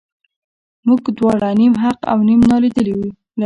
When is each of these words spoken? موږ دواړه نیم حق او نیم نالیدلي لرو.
موږ 0.87 1.01
دواړه 1.17 1.49
نیم 1.59 1.73
حق 1.83 1.99
او 2.11 2.17
نیم 2.27 2.41
نالیدلي 2.49 2.93
لرو. 2.99 3.11